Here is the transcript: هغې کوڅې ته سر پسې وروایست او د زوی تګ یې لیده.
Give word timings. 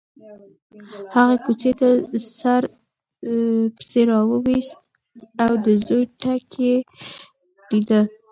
هغې 1.13 1.37
کوڅې 1.45 1.71
ته 1.79 1.87
سر 2.37 2.61
پسې 3.75 4.01
وروایست 4.07 4.79
او 5.43 5.51
د 5.65 5.67
زوی 5.85 6.03
تګ 6.21 6.45
یې 6.65 6.75
لیده. 7.69 8.01